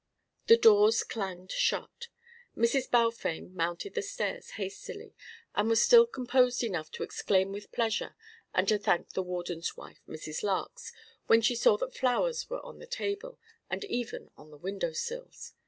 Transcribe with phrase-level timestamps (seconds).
[0.47, 2.07] The doors clanged shut;
[2.57, 2.89] Mrs.
[2.89, 5.13] Balfame mounted the stairs hastily,
[5.53, 8.15] and was still composed enough to exclaim with pleasure
[8.51, 10.41] and to thank the Warden's wife, Mrs.
[10.41, 10.91] Larks,
[11.27, 13.37] when she saw that flowers were on the table
[13.69, 15.53] and even on the window sills.